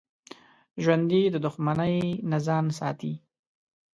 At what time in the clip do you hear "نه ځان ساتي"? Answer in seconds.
2.29-3.13